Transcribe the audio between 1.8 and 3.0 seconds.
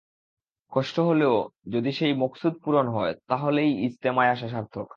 সেই মকসুদ পূরণ